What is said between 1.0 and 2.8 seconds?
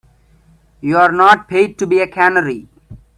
not paid to be a canary.